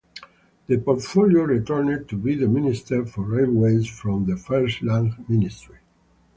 [0.65, 5.77] The portfolio returned to be the Minister for Railways from the first Lang ministry.